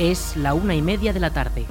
Es 0.00 0.34
la 0.34 0.54
una 0.54 0.74
y 0.74 0.80
media 0.80 1.12
de 1.12 1.20
la 1.20 1.28
tarde. 1.28 1.66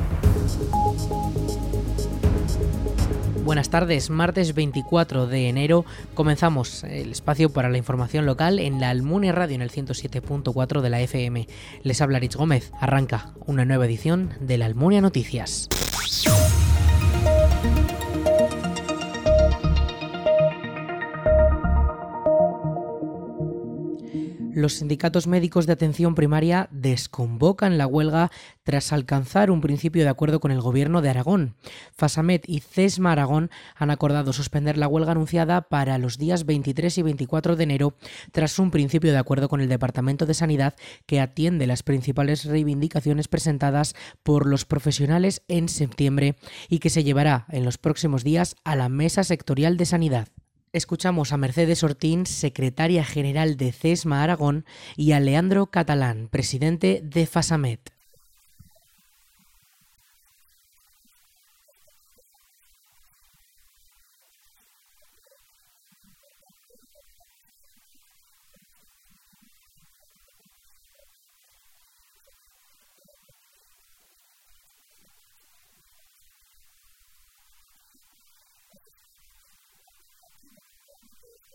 Buenas 3.43 3.71
tardes, 3.71 4.11
martes 4.11 4.53
24 4.53 5.25
de 5.25 5.49
enero 5.49 5.83
comenzamos 6.13 6.83
el 6.83 7.09
espacio 7.09 7.51
para 7.51 7.69
la 7.69 7.79
información 7.79 8.27
local 8.27 8.59
en 8.59 8.79
la 8.79 8.91
Almunia 8.91 9.31
Radio 9.31 9.55
en 9.55 9.63
el 9.63 9.71
107.4 9.71 10.81
de 10.81 10.89
la 10.91 11.01
FM. 11.01 11.47
Les 11.81 12.01
habla 12.01 12.19
Rich 12.19 12.35
Gómez. 12.35 12.71
Arranca 12.79 13.33
una 13.47 13.65
nueva 13.65 13.87
edición 13.87 14.29
de 14.39 14.59
la 14.59 14.67
Almunia 14.67 15.01
Noticias. 15.01 15.67
Los 24.61 24.73
sindicatos 24.73 25.27
médicos 25.27 25.65
de 25.65 25.73
atención 25.73 26.15
primaria 26.15 26.67
desconvocan 26.71 27.77
la 27.77 27.87
huelga 27.87 28.31
tras 28.63 28.93
alcanzar 28.93 29.49
un 29.51 29.61
principio 29.61 30.03
de 30.03 30.09
acuerdo 30.09 30.39
con 30.39 30.51
el 30.51 30.61
gobierno 30.61 31.01
de 31.01 31.09
Aragón. 31.09 31.55
Fasamet 31.95 32.47
y 32.47 32.59
CESMA 32.59 33.11
Aragón 33.11 33.49
han 33.75 33.89
acordado 33.89 34.33
suspender 34.33 34.77
la 34.77 34.87
huelga 34.87 35.11
anunciada 35.11 35.61
para 35.61 35.97
los 35.97 36.17
días 36.17 36.45
23 36.45 36.97
y 36.97 37.01
24 37.01 37.55
de 37.55 37.63
enero 37.63 37.95
tras 38.31 38.59
un 38.59 38.71
principio 38.71 39.11
de 39.11 39.17
acuerdo 39.17 39.49
con 39.49 39.61
el 39.61 39.69
Departamento 39.69 40.25
de 40.25 40.33
Sanidad 40.33 40.75
que 41.05 41.19
atiende 41.19 41.67
las 41.67 41.83
principales 41.83 42.45
reivindicaciones 42.45 43.27
presentadas 43.27 43.95
por 44.23 44.45
los 44.45 44.65
profesionales 44.65 45.41
en 45.47 45.69
septiembre 45.69 46.35
y 46.69 46.79
que 46.79 46.89
se 46.89 47.03
llevará 47.03 47.45
en 47.49 47.65
los 47.65 47.77
próximos 47.77 48.23
días 48.23 48.55
a 48.63 48.75
la 48.75 48.89
Mesa 48.89 49.23
Sectorial 49.23 49.77
de 49.77 49.85
Sanidad. 49.85 50.27
Escuchamos 50.71 51.33
a 51.33 51.37
Mercedes 51.37 51.83
Ortín, 51.83 52.27
secretaria 52.27 53.03
general 53.03 53.57
de 53.57 53.71
CESMA 53.71 54.21
Aragón, 54.21 54.65
y 54.95 55.13
a 55.13 55.19
Leandro 55.19 55.65
Catalán, 55.65 56.27
presidente 56.29 57.01
de 57.03 57.25
FASAMET. 57.25 57.98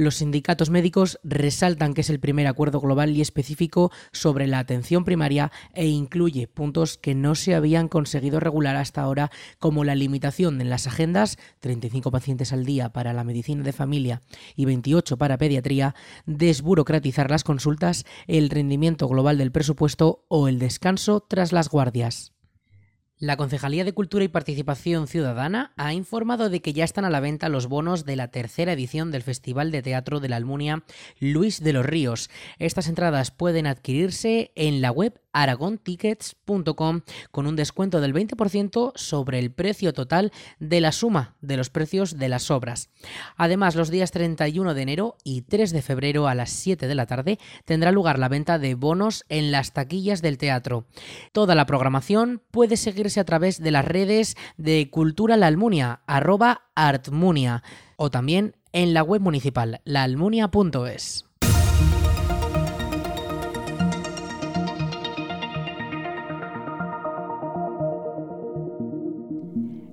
Los 0.00 0.14
sindicatos 0.14 0.70
médicos 0.70 1.20
resaltan 1.22 1.92
que 1.92 2.00
es 2.00 2.08
el 2.08 2.20
primer 2.20 2.46
acuerdo 2.46 2.80
global 2.80 3.14
y 3.14 3.20
específico 3.20 3.92
sobre 4.12 4.46
la 4.46 4.58
atención 4.58 5.04
primaria 5.04 5.52
e 5.74 5.88
incluye 5.88 6.48
puntos 6.48 6.96
que 6.96 7.14
no 7.14 7.34
se 7.34 7.54
habían 7.54 7.86
conseguido 7.86 8.40
regular 8.40 8.76
hasta 8.76 9.02
ahora, 9.02 9.30
como 9.58 9.84
la 9.84 9.94
limitación 9.94 10.58
en 10.62 10.70
las 10.70 10.86
agendas, 10.86 11.36
35 11.58 12.10
pacientes 12.10 12.54
al 12.54 12.64
día 12.64 12.94
para 12.94 13.12
la 13.12 13.24
medicina 13.24 13.62
de 13.62 13.74
familia 13.74 14.22
y 14.56 14.64
28 14.64 15.18
para 15.18 15.36
pediatría, 15.36 15.94
desburocratizar 16.24 17.30
las 17.30 17.44
consultas, 17.44 18.06
el 18.26 18.48
rendimiento 18.48 19.06
global 19.06 19.36
del 19.36 19.52
presupuesto 19.52 20.24
o 20.28 20.48
el 20.48 20.58
descanso 20.58 21.20
tras 21.20 21.52
las 21.52 21.68
guardias. 21.68 22.32
La 23.20 23.36
Concejalía 23.36 23.84
de 23.84 23.92
Cultura 23.92 24.24
y 24.24 24.28
Participación 24.28 25.06
Ciudadana 25.06 25.74
ha 25.76 25.92
informado 25.92 26.48
de 26.48 26.62
que 26.62 26.72
ya 26.72 26.84
están 26.84 27.04
a 27.04 27.10
la 27.10 27.20
venta 27.20 27.50
los 27.50 27.66
bonos 27.66 28.06
de 28.06 28.16
la 28.16 28.28
tercera 28.28 28.72
edición 28.72 29.10
del 29.10 29.22
Festival 29.22 29.70
de 29.70 29.82
Teatro 29.82 30.20
de 30.20 30.30
la 30.30 30.36
Almunia 30.36 30.84
Luis 31.18 31.62
de 31.62 31.74
los 31.74 31.84
Ríos. 31.84 32.30
Estas 32.58 32.88
entradas 32.88 33.30
pueden 33.30 33.66
adquirirse 33.66 34.52
en 34.54 34.80
la 34.80 34.90
web 34.90 35.20
aragontickets.com 35.32 37.00
con 37.32 37.46
un 37.48 37.56
descuento 37.56 38.00
del 38.00 38.14
20% 38.14 38.92
sobre 38.94 39.38
el 39.40 39.50
precio 39.52 39.92
total 39.92 40.32
de 40.60 40.80
la 40.80 40.92
suma 40.92 41.36
de 41.40 41.56
los 41.56 41.70
precios 41.70 42.16
de 42.16 42.28
las 42.28 42.50
obras. 42.52 42.90
Además, 43.36 43.74
los 43.74 43.90
días 43.90 44.12
31 44.12 44.74
de 44.74 44.82
enero 44.82 45.16
y 45.24 45.42
3 45.42 45.72
de 45.72 45.82
febrero 45.82 46.28
a 46.28 46.36
las 46.36 46.50
7 46.50 46.86
de 46.86 46.94
la 46.94 47.06
tarde 47.06 47.38
tendrá 47.64 47.90
lugar 47.90 48.18
la 48.18 48.28
venta 48.28 48.58
de 48.60 48.74
bonos 48.74 49.24
en 49.28 49.50
las 49.50 49.72
taquillas 49.72 50.22
del 50.22 50.38
teatro. 50.38 50.86
Toda 51.32 51.54
la 51.54 51.66
programación 51.66 52.40
puede 52.50 52.76
seguir 52.76 53.00
a 53.18 53.24
través 53.24 53.62
de 53.62 53.70
las 53.70 53.84
redes 53.84 54.36
de 54.58 54.90
Cultura 54.90 55.36
La 55.36 55.46
Almunia, 55.46 56.02
arroba 56.06 56.70
artmunia, 56.74 57.62
o 57.96 58.10
también 58.10 58.56
en 58.72 58.92
la 58.92 59.02
web 59.02 59.22
municipal, 59.22 59.80
laalmunia.es. 59.84 61.29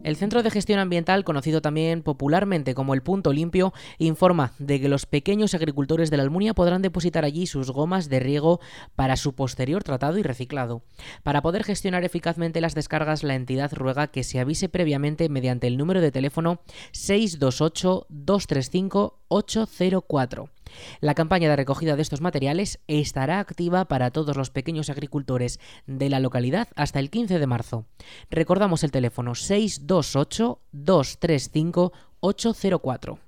El 0.07 0.15
Centro 0.15 0.41
de 0.41 0.51
Gestión 0.51 0.79
Ambiental, 0.79 1.25
conocido 1.25 1.61
también 1.61 2.01
popularmente 2.01 2.73
como 2.73 2.93
el 2.93 3.01
Punto 3.01 3.33
Limpio, 3.33 3.73
informa 3.97 4.53
de 4.57 4.79
que 4.79 4.87
los 4.87 5.05
pequeños 5.05 5.53
agricultores 5.53 6.09
de 6.09 6.15
la 6.15 6.23
Almunia 6.23 6.53
podrán 6.53 6.81
depositar 6.81 7.25
allí 7.25 7.45
sus 7.45 7.71
gomas 7.71 8.07
de 8.07 8.21
riego 8.21 8.61
para 8.95 9.17
su 9.17 9.35
posterior 9.35 9.83
tratado 9.83 10.17
y 10.17 10.23
reciclado. 10.23 10.81
Para 11.23 11.41
poder 11.41 11.65
gestionar 11.65 12.05
eficazmente 12.05 12.61
las 12.61 12.73
descargas, 12.73 13.21
la 13.23 13.35
entidad 13.35 13.73
ruega 13.73 14.07
que 14.07 14.23
se 14.23 14.39
avise 14.39 14.69
previamente 14.69 15.27
mediante 15.27 15.67
el 15.67 15.75
número 15.75 15.99
de 15.99 16.13
teléfono 16.13 16.61
628 16.93 18.05
235 18.07 19.19
804. 19.27 20.56
La 20.99 21.13
campaña 21.13 21.49
de 21.49 21.55
recogida 21.55 21.95
de 21.95 22.01
estos 22.01 22.21
materiales 22.21 22.79
estará 22.87 23.39
activa 23.39 23.85
para 23.85 24.11
todos 24.11 24.35
los 24.35 24.49
pequeños 24.49 24.89
agricultores 24.89 25.59
de 25.85 26.09
la 26.09 26.19
localidad 26.19 26.67
hasta 26.75 26.99
el 26.99 27.09
15 27.09 27.39
de 27.39 27.47
marzo. 27.47 27.85
Recordamos 28.29 28.83
el 28.83 28.91
teléfono 28.91 29.35
628 29.35 30.59
235 30.71 31.93
804. 32.19 33.26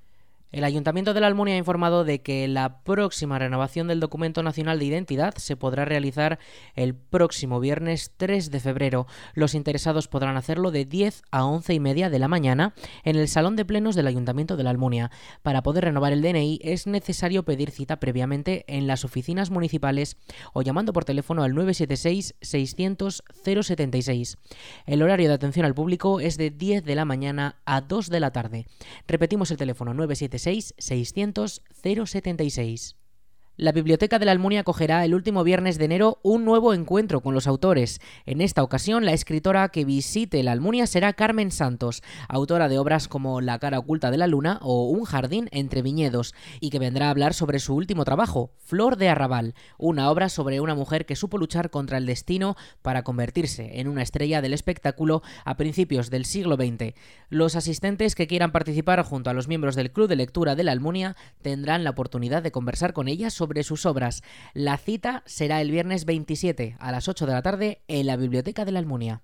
El 0.51 0.63
Ayuntamiento 0.63 1.13
de 1.13 1.21
la 1.21 1.27
Almunia 1.27 1.53
ha 1.53 1.59
informado 1.59 2.03
de 2.03 2.23
que 2.23 2.47
la 2.47 2.81
próxima 2.81 3.37
renovación 3.37 3.87
del 3.87 3.99
Documento 3.99 4.41
Nacional 4.41 4.79
de 4.79 4.85
Identidad 4.85 5.35
se 5.35 5.55
podrá 5.55 5.85
realizar 5.85 6.39
el 6.73 6.95
próximo 6.95 7.59
viernes 7.59 8.13
3 8.17 8.49
de 8.49 8.59
febrero. 8.59 9.05
Los 9.35 9.53
interesados 9.53 10.07
podrán 10.07 10.37
hacerlo 10.37 10.71
de 10.71 10.85
10 10.85 11.21
a 11.29 11.45
11 11.45 11.75
y 11.75 11.79
media 11.79 12.09
de 12.09 12.17
la 12.17 12.27
mañana 12.27 12.73
en 13.03 13.15
el 13.15 13.27
Salón 13.27 13.55
de 13.57 13.63
Plenos 13.63 13.93
del 13.93 14.07
Ayuntamiento 14.07 14.57
de 14.57 14.63
la 14.63 14.71
Almunia. 14.71 15.11
Para 15.43 15.61
poder 15.61 15.83
renovar 15.83 16.13
el 16.13 16.23
DNI 16.23 16.61
es 16.63 16.87
necesario 16.87 17.45
pedir 17.45 17.69
cita 17.69 17.99
previamente 17.99 18.65
en 18.67 18.87
las 18.87 19.05
oficinas 19.05 19.51
municipales 19.51 20.17
o 20.53 20.63
llamando 20.63 20.93
por 20.93 21.05
teléfono 21.05 21.43
al 21.43 21.53
976 21.53 22.33
600 22.41 23.23
076. 23.43 24.37
El 24.87 25.03
horario 25.03 25.27
de 25.27 25.35
atención 25.35 25.67
al 25.67 25.75
público 25.75 26.19
es 26.19 26.37
de 26.37 26.49
10 26.49 26.83
de 26.85 26.95
la 26.95 27.05
mañana 27.05 27.57
a 27.65 27.81
2 27.81 28.09
de 28.09 28.19
la 28.19 28.31
tarde. 28.31 28.65
Repetimos 29.07 29.51
el 29.51 29.57
teléfono 29.57 29.93
976 29.93 30.38
600 30.39 31.61
076. 31.83 32.98
La 33.59 33.73
Biblioteca 33.73 34.19
de 34.19 34.25
la 34.25 34.31
Almunia 34.31 34.61
acogerá 34.61 35.03
el 35.03 35.13
último 35.13 35.43
viernes 35.43 35.77
de 35.77 35.83
enero 35.83 36.19
un 36.23 36.45
nuevo 36.45 36.73
encuentro 36.73 37.19
con 37.19 37.33
los 37.33 37.45
autores. 37.45 37.99
En 38.25 38.39
esta 38.39 38.63
ocasión, 38.63 39.03
la 39.03 39.11
escritora 39.11 39.67
que 39.67 39.83
visite 39.83 40.41
la 40.43 40.53
Almunia 40.53 40.87
será 40.87 41.11
Carmen 41.11 41.51
Santos, 41.51 42.01
autora 42.29 42.69
de 42.69 42.79
obras 42.79 43.09
como 43.09 43.41
La 43.41 43.59
cara 43.59 43.79
oculta 43.79 44.11
de 44.11 44.17
la 44.17 44.27
luna 44.27 44.59
o 44.61 44.87
Un 44.87 45.03
jardín 45.03 45.49
entre 45.51 45.81
viñedos, 45.81 46.33
y 46.61 46.69
que 46.69 46.79
vendrá 46.79 47.07
a 47.07 47.09
hablar 47.09 47.33
sobre 47.33 47.59
su 47.59 47.75
último 47.75 48.05
trabajo, 48.05 48.53
Flor 48.59 48.95
de 48.95 49.09
Arrabal, 49.09 49.55
una 49.77 50.09
obra 50.09 50.29
sobre 50.29 50.61
una 50.61 50.73
mujer 50.73 51.05
que 51.05 51.17
supo 51.17 51.37
luchar 51.37 51.69
contra 51.69 51.97
el 51.97 52.05
destino 52.05 52.55
para 52.81 53.03
convertirse 53.03 53.81
en 53.81 53.89
una 53.89 54.03
estrella 54.03 54.41
del 54.41 54.53
espectáculo 54.53 55.21
a 55.43 55.57
principios 55.57 56.09
del 56.09 56.23
siglo 56.23 56.55
XX. 56.55 56.93
Los 57.27 57.57
asistentes 57.57 58.15
que 58.15 58.27
quieran 58.27 58.53
participar 58.53 59.03
junto 59.03 59.29
a 59.29 59.33
los 59.33 59.49
miembros 59.49 59.75
del 59.75 59.91
Club 59.91 60.07
de 60.07 60.15
Lectura 60.15 60.55
de 60.55 60.63
la 60.63 60.71
Almunia 60.71 61.17
tendrán 61.41 61.83
la 61.83 61.89
oportunidad 61.89 62.41
de 62.41 62.53
conversar 62.53 62.93
con 62.93 63.09
ella 63.09 63.29
sobre 63.29 63.48
sobre 63.49 63.63
sus 63.63 63.87
obras. 63.87 64.21
La 64.53 64.77
cita 64.77 65.23
será 65.25 65.59
el 65.59 65.71
viernes 65.71 66.05
27 66.05 66.77
a 66.79 66.91
las 66.91 67.07
8 67.07 67.25
de 67.25 67.33
la 67.33 67.41
tarde 67.41 67.81
en 67.87 68.05
la 68.05 68.15
Biblioteca 68.15 68.63
de 68.63 68.71
la 68.71 68.77
Almunia. 68.77 69.23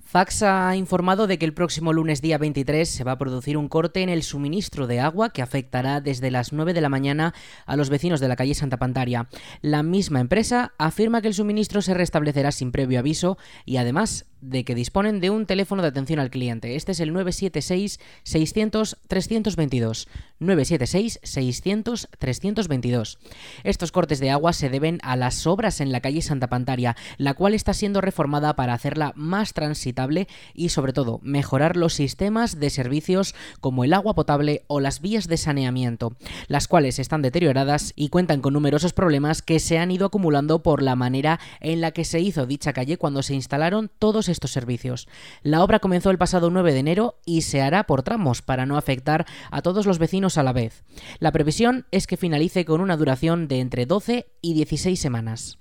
Fax 0.00 0.42
ha 0.42 0.74
informado 0.74 1.28
de 1.28 1.38
que 1.38 1.44
el 1.44 1.54
próximo 1.54 1.92
lunes 1.92 2.20
día 2.20 2.36
23 2.36 2.88
se 2.88 3.04
va 3.04 3.12
a 3.12 3.18
producir 3.18 3.56
un 3.56 3.68
corte 3.68 4.02
en 4.02 4.08
el 4.08 4.24
suministro 4.24 4.88
de 4.88 4.98
agua 4.98 5.30
que 5.30 5.40
afectará 5.40 6.00
desde 6.00 6.32
las 6.32 6.52
9 6.52 6.74
de 6.74 6.80
la 6.80 6.88
mañana 6.88 7.32
a 7.64 7.76
los 7.76 7.90
vecinos 7.90 8.18
de 8.18 8.26
la 8.26 8.34
calle 8.34 8.54
Santa 8.54 8.76
Pantaria. 8.76 9.28
La 9.60 9.84
misma 9.84 10.18
empresa 10.18 10.72
afirma 10.78 11.22
que 11.22 11.28
el 11.28 11.34
suministro 11.34 11.80
se 11.80 11.94
restablecerá 11.94 12.50
sin 12.50 12.72
previo 12.72 12.98
aviso 12.98 13.38
y 13.64 13.76
además 13.76 14.26
de 14.40 14.64
que 14.64 14.74
disponen 14.74 15.20
de 15.20 15.30
un 15.30 15.46
teléfono 15.46 15.82
de 15.82 15.88
atención 15.88 16.18
al 16.18 16.30
cliente. 16.30 16.74
Este 16.76 16.92
es 16.92 17.00
el 17.00 17.12
976-600-322. 17.14 20.06
976-600-322. 20.40 23.18
Estos 23.62 23.92
cortes 23.92 24.18
de 24.20 24.30
agua 24.30 24.52
se 24.52 24.68
deben 24.70 24.98
a 25.02 25.16
las 25.16 25.46
obras 25.46 25.80
en 25.80 25.92
la 25.92 26.00
calle 26.00 26.22
Santa 26.22 26.48
Pantaria, 26.48 26.96
la 27.18 27.34
cual 27.34 27.54
está 27.54 27.74
siendo 27.74 28.00
reformada 28.00 28.56
para 28.56 28.72
hacerla 28.72 29.12
más 29.14 29.52
transitable 29.52 30.26
y 30.54 30.70
sobre 30.70 30.94
todo 30.94 31.20
mejorar 31.22 31.76
los 31.76 31.94
sistemas 31.94 32.58
de 32.58 32.70
servicios 32.70 33.36
como 33.60 33.84
el 33.84 33.92
agua 33.92 34.14
potable 34.14 34.64
o 34.66 34.80
las 34.80 35.00
vías 35.00 35.28
de 35.28 35.36
saneamiento, 35.36 36.16
las 36.48 36.66
cuales 36.68 36.98
están 36.98 37.20
deterioradas 37.22 37.92
y 37.96 38.08
cuentan 38.08 38.40
con 38.40 38.54
numerosos 38.54 38.94
problemas 38.94 39.42
que 39.42 39.60
se 39.60 39.78
han 39.78 39.90
ido 39.90 40.06
acumulando 40.06 40.62
por 40.62 40.80
la 40.82 40.96
manera 40.96 41.38
en 41.60 41.82
la 41.82 41.90
que 41.90 42.06
se 42.06 42.20
hizo 42.20 42.46
dicha 42.46 42.72
calle 42.72 42.96
cuando 42.96 43.22
se 43.22 43.34
instalaron 43.34 43.90
todos 43.98 44.29
estos 44.30 44.52
servicios. 44.52 45.08
La 45.42 45.62
obra 45.62 45.78
comenzó 45.78 46.10
el 46.10 46.18
pasado 46.18 46.50
9 46.50 46.72
de 46.72 46.78
enero 46.78 47.18
y 47.24 47.42
se 47.42 47.60
hará 47.60 47.84
por 47.84 48.02
tramos 48.02 48.42
para 48.42 48.66
no 48.66 48.76
afectar 48.76 49.26
a 49.50 49.62
todos 49.62 49.86
los 49.86 49.98
vecinos 49.98 50.38
a 50.38 50.42
la 50.42 50.52
vez. 50.52 50.84
La 51.18 51.32
previsión 51.32 51.86
es 51.90 52.06
que 52.06 52.16
finalice 52.16 52.64
con 52.64 52.80
una 52.80 52.96
duración 52.96 53.48
de 53.48 53.60
entre 53.60 53.86
12 53.86 54.26
y 54.40 54.54
16 54.54 54.98
semanas. 54.98 55.58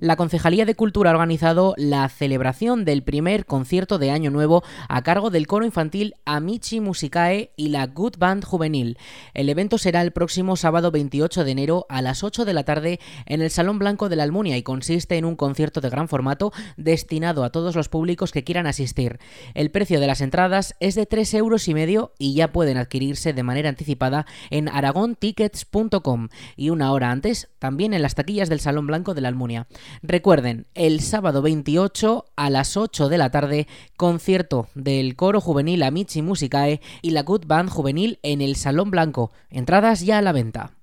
La 0.00 0.16
Concejalía 0.16 0.64
de 0.64 0.74
Cultura 0.74 1.10
ha 1.10 1.12
organizado 1.12 1.74
la 1.76 2.08
celebración 2.08 2.86
del 2.86 3.02
primer 3.02 3.44
concierto 3.44 3.98
de 3.98 4.10
Año 4.10 4.30
Nuevo 4.30 4.64
a 4.88 5.02
cargo 5.02 5.28
del 5.28 5.46
coro 5.46 5.66
infantil 5.66 6.14
Amici 6.24 6.80
Musicae 6.80 7.52
y 7.54 7.68
la 7.68 7.86
Good 7.86 8.16
Band 8.18 8.44
Juvenil. 8.44 8.96
El 9.34 9.50
evento 9.50 9.76
será 9.76 10.00
el 10.00 10.12
próximo 10.12 10.56
sábado 10.56 10.90
28 10.90 11.44
de 11.44 11.50
enero 11.50 11.86
a 11.90 12.00
las 12.00 12.24
8 12.24 12.46
de 12.46 12.54
la 12.54 12.64
tarde 12.64 12.98
en 13.26 13.42
el 13.42 13.50
Salón 13.50 13.78
Blanco 13.78 14.08
de 14.08 14.16
la 14.16 14.22
Almunia 14.22 14.56
y 14.56 14.62
consiste 14.62 15.18
en 15.18 15.26
un 15.26 15.36
concierto 15.36 15.82
de 15.82 15.90
gran 15.90 16.08
formato 16.08 16.52
destinado 16.78 17.44
a 17.44 17.50
todos 17.50 17.76
los 17.76 17.90
públicos 17.90 18.32
que 18.32 18.42
quieran 18.42 18.66
asistir. 18.66 19.18
El 19.52 19.70
precio 19.70 20.00
de 20.00 20.06
las 20.06 20.22
entradas 20.22 20.76
es 20.80 20.94
de 20.94 21.04
3 21.04 21.34
euros 21.34 21.68
y 21.68 21.74
medio 21.74 22.14
y 22.18 22.32
ya 22.32 22.52
pueden 22.52 22.78
adquirirse 22.78 23.34
de 23.34 23.42
manera 23.42 23.68
anticipada 23.68 24.24
en 24.48 24.70
aragontickets.com 24.70 26.28
y 26.56 26.70
una 26.70 26.90
hora 26.92 27.10
antes 27.10 27.50
también 27.58 27.92
en 27.92 28.00
las 28.00 28.14
taquillas 28.14 28.48
del 28.48 28.60
Salón 28.60 28.86
Blanco 28.86 29.12
de 29.12 29.20
la 29.20 29.28
Almunia. 29.28 29.66
Recuerden, 30.02 30.66
el 30.74 31.00
sábado 31.00 31.42
28 31.42 32.26
a 32.36 32.50
las 32.50 32.76
8 32.76 33.08
de 33.08 33.18
la 33.18 33.30
tarde, 33.30 33.68
concierto 33.96 34.68
del 34.74 35.16
coro 35.16 35.40
juvenil 35.40 35.82
Amici 35.82 36.22
Musicae 36.22 36.80
y 37.02 37.10
la 37.10 37.22
Good 37.22 37.46
Band 37.46 37.70
juvenil 37.70 38.18
en 38.22 38.40
el 38.40 38.56
Salón 38.56 38.90
Blanco. 38.90 39.30
Entradas 39.50 40.00
ya 40.00 40.18
a 40.18 40.22
la 40.22 40.32
venta. 40.32 40.79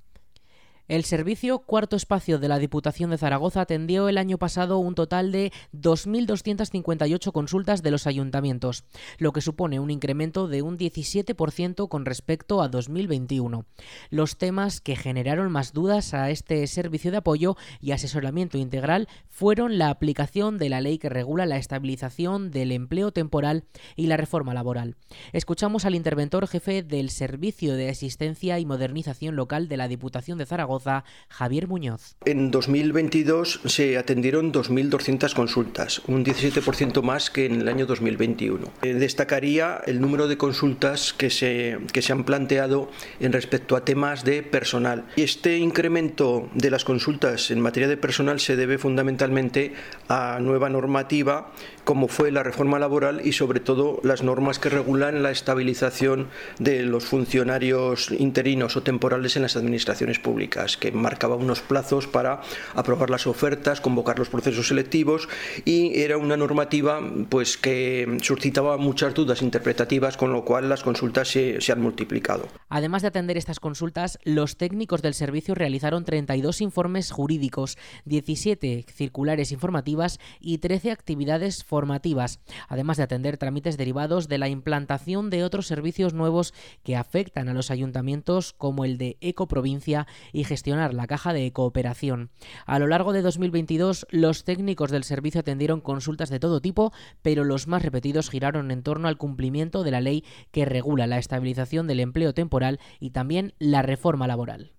El 0.88 1.04
servicio 1.04 1.60
Cuarto 1.60 1.98
Espacio 1.98 2.39
de 2.39 2.48
la 2.48 2.60
Diputación 2.60 3.10
de 3.10 3.18
Zaragoza 3.18 3.60
atendió 3.60 4.07
el 4.07 4.18
año 4.18 4.38
pasado 4.38 4.78
un 4.78 4.95
total 4.95 5.34
de 5.34 5.51
2.258 5.74 7.34
consultas 7.34 7.84
de 7.84 7.92
los 7.92 8.07
ayuntamientos, 8.07 8.86
lo 9.18 9.34
que 9.34 9.42
supone 9.42 9.81
un 9.81 9.92
incremento 9.92 10.48
de 10.48 10.62
un 10.62 10.78
17% 10.78 11.89
con 11.89 12.06
respecto 12.06 12.62
a 12.62 12.69
2021. 12.69 13.66
Los 14.12 14.38
temas 14.38 14.80
que 14.80 14.95
generaron 14.95 15.51
más 15.51 15.74
dudas 15.74 16.13
a 16.13 16.30
este 16.30 16.66
servicio 16.68 17.12
de 17.12 17.18
apoyo 17.18 17.57
y 17.81 17.92
asesoramiento 17.92 18.57
integral 18.57 19.10
fueron 19.28 19.78
la 19.78 19.90
aplicación 19.90 20.57
de 20.57 20.69
la 20.69 20.80
ley 20.80 21.00
que 21.00 21.10
regula 21.10 21.45
la 21.45 21.57
estabilización 21.57 22.50
del 22.50 22.72
empleo 22.72 23.12
temporal 23.12 23.66
y 23.98 24.07
la 24.07 24.16
reforma 24.16 24.54
laboral. 24.54 24.95
Escuchamos 25.33 25.83
al 25.83 25.95
interventor 25.95 26.48
jefe 26.48 26.81
del 26.81 27.10
Servicio 27.10 27.75
de 27.75 27.90
Asistencia 27.90 28.57
y 28.57 28.66
Modernización 28.66 29.36
Local 29.36 29.68
de 29.68 29.75
la 29.75 29.90
Diputación 29.90 30.38
de 30.38 30.45
Zaragoza, 30.45 30.76
Javier 31.29 31.68
Muñoz. 31.68 32.15
En 32.25 32.51
2022 32.51 33.62
se 33.65 33.97
atendieron 33.97 34.51
2.200 34.51 35.33
consultas, 35.33 36.01
un 36.07 36.24
17% 36.24 37.01
más 37.01 37.29
que 37.29 37.45
en 37.45 37.62
el 37.62 37.68
año 37.68 37.85
2021. 37.85 38.71
Eh, 38.81 38.94
destacaría 38.94 39.81
el 39.85 40.01
número 40.01 40.27
de 40.27 40.38
consultas 40.38 41.13
que 41.13 41.29
se, 41.29 41.79
que 41.94 42.01
se 42.01 42.13
han 42.13 42.24
planteado 42.24 42.89
en 43.19 43.33
respecto 43.33 43.75
a 43.75 43.85
temas 43.85 44.24
de 44.24 44.44
personal. 44.44 45.06
Este 45.15 45.57
incremento 45.57 46.50
de 46.53 46.71
las 46.71 46.83
consultas 46.83 47.51
en 47.51 47.62
materia 47.62 47.88
de 47.88 47.97
personal 47.97 48.39
se 48.39 48.56
debe 48.56 48.77
fundamentalmente 48.77 49.73
a 50.09 50.39
nueva 50.41 50.69
normativa 50.69 51.51
como 51.88 52.09
fue 52.09 52.31
la 52.31 52.44
reforma 52.44 52.80
laboral 52.80 53.21
y 53.23 53.31
sobre 53.31 53.62
todo 53.62 54.01
las 54.03 54.21
normas 54.21 54.59
que 54.59 54.68
regulan 54.68 55.23
la 55.23 55.31
estabilización 55.31 56.27
de 56.59 56.83
los 56.83 57.06
funcionarios 57.06 58.12
interinos 58.12 58.75
o 58.75 58.83
temporales 58.83 59.38
en 59.38 59.44
las 59.44 59.56
administraciones 59.56 60.19
públicas, 60.19 60.67
que 60.75 60.92
marcaba 60.92 61.36
unos 61.36 61.62
plazos 61.62 62.08
para 62.08 62.42
aprobar 62.75 63.10
las 63.10 63.28
ofertas, 63.28 63.80
convocar 63.80 64.19
los 64.19 64.28
procesos 64.28 64.68
selectivos 64.68 65.30
y 65.64 66.02
era 66.02 66.18
una 66.18 66.36
normativa 66.36 67.00
pues 67.30 67.56
que 67.58 68.18
suscitaba 68.22 68.78
muchas 68.78 69.14
dudas 69.14 69.42
interpretativas, 69.42 70.18
con 70.18 70.34
lo 70.34 70.44
cual 70.44 70.68
las 70.68 70.84
consultas 70.84 71.30
se, 71.30 71.62
se 71.62 71.72
han 71.72 71.81
multiplicado. 71.81 72.48
Además 72.69 73.04
de 73.04 73.10
atender 73.10 73.38
estas 73.38 73.60
consultas, 73.60 74.19
los 74.24 74.58
técnicos 74.58 75.02
del 75.02 75.14
servicio 75.14 75.56
realizaron 75.56 76.04
32 76.04 76.62
informes 76.62 77.12
jurídicos, 77.12 77.78
17 78.06 78.86
circulares 78.92 79.52
informativas 79.52 80.19
y 80.40 80.57
13 80.57 80.92
actividades 80.92 81.64
formativas, 81.64 82.40
además 82.68 82.97
de 82.97 83.04
atender 83.04 83.38
trámites 83.38 83.78
derivados 83.78 84.28
de 84.28 84.38
la 84.38 84.50
implantación 84.50 85.30
de 85.30 85.44
otros 85.44 85.68
servicios 85.68 86.14
nuevos 86.14 86.54
que 86.83 86.95
afectan 86.95 87.50
a 87.50 87.54
los 87.54 87.71
ayuntamientos 87.71 88.54
como 88.54 88.86
el 88.86 88.97
de 88.97 89.18
Ecoprovincia 89.21 90.07
y 90.33 90.45
gestionar 90.57 90.95
la 90.95 91.06
caja 91.06 91.33
de 91.33 91.54
cooperación. 91.54 92.31
A 92.66 92.80
lo 92.80 92.87
largo 92.87 93.14
de 93.14 93.21
2022, 93.21 94.07
los 94.09 94.44
técnicos 94.44 94.90
del 94.90 95.04
servicio 95.04 95.42
atendieron 95.42 95.81
consultas 95.81 96.31
de 96.31 96.40
todo 96.40 96.61
tipo, 96.61 96.92
pero 97.21 97.44
los 97.44 97.68
más 97.68 97.83
repetidos 97.83 98.31
giraron 98.31 98.71
en 98.71 98.81
torno 98.81 99.07
al 99.07 99.18
cumplimiento 99.18 99.83
de 99.83 99.92
la 99.92 100.02
ley 100.02 100.26
que 100.52 100.66
regula 100.66 101.06
la 101.06 101.19
estabilización 101.19 101.85
del 101.85 101.99
empleo 101.99 102.33
temporal 102.33 102.80
y 102.99 103.11
también 103.11 103.54
la 103.59 103.83
reforma 103.83 104.26
laboral. 104.26 104.71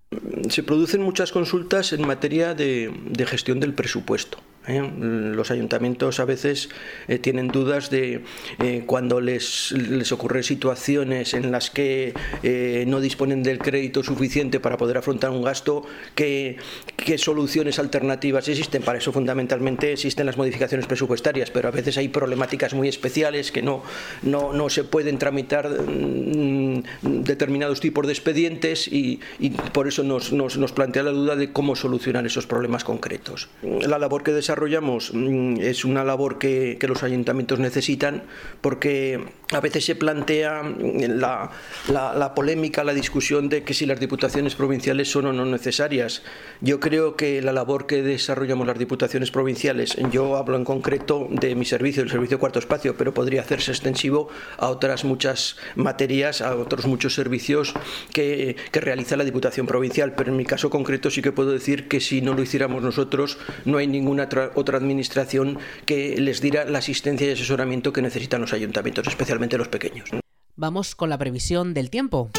Se 0.49 0.65
producen 0.65 1.01
muchas 1.03 1.31
consultas 1.31 1.93
en 1.93 2.05
materia 2.05 2.55
de, 2.55 2.93
de 3.09 3.27
gestión 3.27 3.61
del 3.61 3.75
presupuesto. 3.75 4.39
¿Eh? 4.69 4.91
Los 4.99 5.51
ayuntamientos 5.51 6.21
a 6.21 6.25
veces 6.25 6.69
eh, 7.09 7.19
tienen 7.19 7.49
dudas 7.49 7.91
de 7.91 8.23
eh, 8.63 8.83
cuando 8.87 9.21
les, 9.21 9.73
les, 9.73 10.13
ocurren 10.13 10.43
situaciones 10.43 11.35
en 11.35 11.51
las 11.51 11.71
que 11.71 12.15
no 12.87 13.01
disponen 13.01 13.43
del 13.43 13.59
crédito 13.59 14.03
suficiente 14.03 14.61
para 14.61 14.77
poder 14.77 14.99
afrontar 14.99 15.31
un 15.31 15.43
gasto, 15.43 15.85
¿qué, 16.15 16.57
qué 16.97 17.19
soluciones 17.19 17.79
alternativas 17.79 18.49
existen. 18.49 18.83
Para 18.83 18.99
eso 18.99 19.13
fundamentalmente 19.13 19.93
existen 19.93 20.27
las 20.27 20.37
modificaciones 20.37 20.87
presupuestarias, 20.87 21.51
pero 21.51 21.69
a 21.69 21.71
veces 21.71 21.97
hay 21.97 22.09
problemáticas 22.09 22.75
muy 22.75 22.89
especiales 22.89 23.51
que 23.51 23.63
no, 23.63 23.83
no, 24.23 24.53
no 24.53 24.69
se 24.69 24.85
pueden 24.85 25.19
tramitar 25.19 25.69
mm, 25.69 26.83
determinados 27.03 27.81
tipos 27.81 28.07
de 28.07 28.13
expedientes 28.13 28.89
y, 28.89 29.21
y 29.39 29.51
por 29.51 29.89
eso 29.89 30.03
nos, 30.03 30.33
nos, 30.33 30.59
nos 30.59 30.73
plantea 30.73 31.03
la 31.03 31.11
duda 31.11 31.37
de 31.37 31.53
cómo 31.53 31.77
solucionar 31.77 32.27
esos 32.27 32.47
problemas 32.47 32.85
concretos. 32.85 33.49
La 33.63 33.99
labor 33.99 34.23
que 34.23 34.33
desarrolla 34.33 34.58
mm, 34.67 35.61
es 35.61 35.85
una 35.85 36.05
labor 36.05 36.39
que, 36.39 36.79
los 36.89 37.03
ayuntamientos 37.03 37.59
necesitan 37.59 38.23
porque 38.61 39.21
a 39.53 39.61
veces 39.61 39.85
se 39.85 39.95
plantea 39.95 40.63
mm, 40.63 41.19
la, 41.19 42.33
polémica, 42.35 42.85
la 42.85 42.95
discusión 42.95 43.49
de 43.49 43.63
que 43.63 43.75
si 43.75 43.87
las 43.87 44.01
diputaciones 44.01 44.55
provinciales 44.55 45.11
son 45.11 45.27
o 45.27 45.33
no 45.33 45.45
necesarias. 45.45 46.23
Yo 46.61 46.81
creo 46.81 47.17
que 47.17 47.43
la 47.43 47.53
labor 47.53 47.87
que 47.87 48.03
desarrollamos 48.03 48.67
las 48.67 48.79
diputaciones 48.79 49.31
provinciales, 49.31 49.97
yo 50.11 50.37
hablo 50.37 50.57
en 50.57 50.65
concreto 50.65 51.29
de 51.31 51.55
mi 51.55 51.65
servicio, 51.65 52.03
el 52.03 52.11
servicio 52.11 52.39
cuarto 52.39 52.59
espacio, 52.59 52.97
pero 52.97 53.13
podría 53.15 53.43
hacerse 53.43 53.71
extensivo 53.71 54.29
a 54.57 54.69
otras 54.69 55.05
muchas 55.05 55.57
materias, 55.77 56.41
a 56.41 56.57
otros 56.57 56.87
muchos 56.87 57.15
servicios 57.15 57.75
que, 58.13 58.57
que 58.71 58.81
realiza 58.81 59.17
la 59.17 59.25
Diputación 59.25 59.67
Provincial. 59.67 60.15
Pero 60.15 60.31
en 60.31 60.37
mi 60.37 60.45
caso 60.45 60.71
concreto 60.71 61.11
sí 61.11 61.23
que 61.23 61.33
puedo 61.33 61.53
decir 61.53 61.89
que 61.89 62.01
si 62.01 62.21
no 62.21 62.35
lo 62.35 62.43
hiciéramos 62.43 62.83
nosotros, 62.83 63.39
no 63.65 63.79
hay 63.79 63.87
ninguna 63.87 64.29
otra 64.55 64.79
administración 64.79 65.59
que 65.87 66.21
les 66.21 66.41
diera 66.41 66.65
la 66.65 66.79
asistencia 66.79 67.29
y 67.29 67.33
asesoramiento 67.33 67.93
que 67.93 68.03
necesitan 68.03 68.41
los 68.41 68.53
ayuntamientos, 68.53 69.07
especialmente 69.07 69.59
los 69.59 69.69
pequeños. 69.69 70.11
Vamos 70.57 70.95
con 70.95 71.09
la 71.09 71.19
previsión 71.19 71.75
del 71.75 71.89
tiempo. 71.91 72.31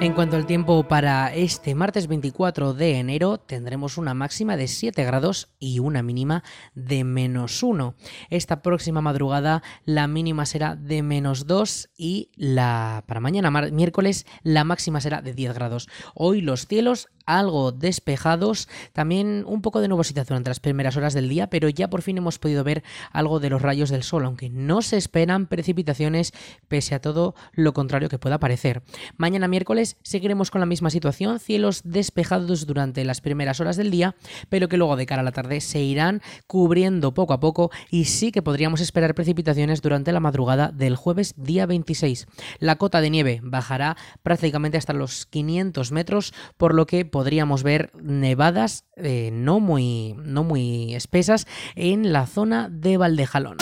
En 0.00 0.12
cuanto 0.12 0.36
al 0.36 0.46
tiempo 0.46 0.84
para 0.84 1.34
este 1.34 1.74
martes 1.74 2.06
24 2.06 2.72
de 2.72 3.00
enero, 3.00 3.38
tendremos 3.38 3.98
una 3.98 4.14
máxima 4.14 4.56
de 4.56 4.68
7 4.68 5.04
grados 5.04 5.48
y 5.58 5.80
una 5.80 6.04
mínima 6.04 6.44
de 6.76 7.02
menos 7.02 7.64
1. 7.64 7.96
Esta 8.30 8.62
próxima 8.62 9.00
madrugada 9.00 9.60
la 9.84 10.06
mínima 10.06 10.46
será 10.46 10.76
de 10.76 11.02
menos 11.02 11.48
2 11.48 11.90
y 11.96 12.30
la 12.36 13.02
para 13.08 13.18
mañana 13.18 13.50
miércoles 13.50 14.24
la 14.44 14.62
máxima 14.62 15.00
será 15.00 15.20
de 15.20 15.34
10 15.34 15.52
grados. 15.52 15.88
Hoy 16.14 16.42
los 16.42 16.68
cielos 16.68 17.08
algo 17.28 17.72
despejados, 17.72 18.68
también 18.94 19.44
un 19.46 19.60
poco 19.60 19.80
de 19.80 19.88
nubosidad 19.88 20.26
durante 20.26 20.50
las 20.50 20.60
primeras 20.60 20.96
horas 20.96 21.12
del 21.12 21.28
día, 21.28 21.50
pero 21.50 21.68
ya 21.68 21.90
por 21.90 22.00
fin 22.00 22.16
hemos 22.16 22.38
podido 22.38 22.64
ver 22.64 22.82
algo 23.12 23.38
de 23.38 23.50
los 23.50 23.60
rayos 23.60 23.90
del 23.90 24.02
sol, 24.02 24.24
aunque 24.24 24.48
no 24.48 24.80
se 24.80 24.96
esperan 24.96 25.46
precipitaciones 25.46 26.32
pese 26.68 26.94
a 26.94 27.00
todo 27.00 27.34
lo 27.52 27.74
contrario 27.74 28.08
que 28.08 28.18
pueda 28.18 28.40
parecer. 28.40 28.82
Mañana 29.18 29.46
miércoles 29.46 29.98
seguiremos 30.02 30.50
con 30.50 30.60
la 30.60 30.66
misma 30.66 30.88
situación, 30.88 31.38
cielos 31.38 31.82
despejados 31.84 32.66
durante 32.66 33.04
las 33.04 33.20
primeras 33.20 33.60
horas 33.60 33.76
del 33.76 33.90
día, 33.90 34.16
pero 34.48 34.68
que 34.68 34.78
luego 34.78 34.96
de 34.96 35.04
cara 35.04 35.20
a 35.20 35.24
la 35.24 35.32
tarde 35.32 35.60
se 35.60 35.80
irán 35.80 36.22
cubriendo 36.46 37.12
poco 37.12 37.34
a 37.34 37.40
poco 37.40 37.70
y 37.90 38.06
sí 38.06 38.32
que 38.32 38.42
podríamos 38.42 38.80
esperar 38.80 39.14
precipitaciones 39.14 39.82
durante 39.82 40.12
la 40.12 40.20
madrugada 40.20 40.72
del 40.72 40.96
jueves 40.96 41.34
día 41.36 41.66
26. 41.66 42.26
La 42.58 42.76
cota 42.76 43.02
de 43.02 43.10
nieve 43.10 43.40
bajará 43.42 43.98
prácticamente 44.22 44.78
hasta 44.78 44.94
los 44.94 45.26
500 45.26 45.92
metros, 45.92 46.32
por 46.56 46.74
lo 46.74 46.86
que 46.86 47.04
podríamos 47.18 47.64
ver 47.64 47.90
nevadas 48.00 48.84
eh, 48.94 49.30
no, 49.32 49.58
muy, 49.58 50.14
no 50.22 50.44
muy 50.44 50.94
espesas 50.94 51.48
en 51.74 52.12
la 52.12 52.26
zona 52.26 52.68
de 52.70 52.96
Valdejalón. 52.96 53.56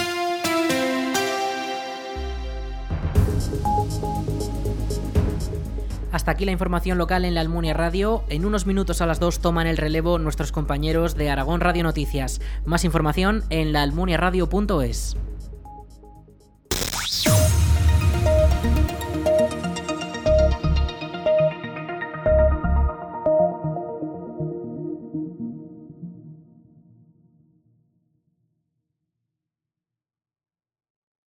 Hasta 6.12 6.32
aquí 6.32 6.44
la 6.44 6.52
información 6.52 6.98
local 6.98 7.24
en 7.24 7.34
la 7.34 7.40
Almunia 7.40 7.72
Radio. 7.72 8.24
En 8.28 8.44
unos 8.44 8.66
minutos 8.66 9.00
a 9.00 9.06
las 9.06 9.20
2 9.20 9.40
toman 9.40 9.66
el 9.66 9.78
relevo 9.78 10.18
nuestros 10.18 10.52
compañeros 10.52 11.14
de 11.14 11.30
Aragón 11.30 11.62
Radio 11.62 11.82
Noticias. 11.82 12.42
Más 12.66 12.84
información 12.84 13.42
en 13.48 13.72
laalmuniaradio.es. 13.72 15.16